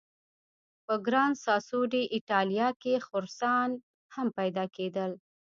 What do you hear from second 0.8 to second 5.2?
په ګران ساسو ډي ایټالیا کې خرسان هم پیدا کېدل.